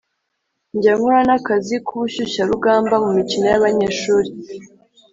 [0.75, 4.29] njya nkora n’akazi k’ubushyushyarugamba mu mikino yabanyeshuli